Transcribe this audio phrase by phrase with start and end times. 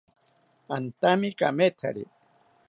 [0.75, 2.03] Antami kamethari